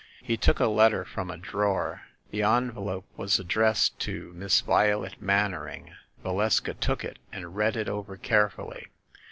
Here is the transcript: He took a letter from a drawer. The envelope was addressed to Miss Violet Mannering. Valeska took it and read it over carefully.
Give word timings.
He 0.23 0.35
took 0.35 0.59
a 0.59 0.65
letter 0.65 1.05
from 1.05 1.29
a 1.29 1.37
drawer. 1.37 2.07
The 2.31 2.41
envelope 2.41 3.05
was 3.15 3.37
addressed 3.37 3.99
to 3.99 4.33
Miss 4.33 4.61
Violet 4.61 5.21
Mannering. 5.21 5.93
Valeska 6.23 6.73
took 6.73 7.03
it 7.05 7.19
and 7.31 7.55
read 7.55 7.77
it 7.77 7.87
over 7.87 8.17
carefully. 8.17 8.87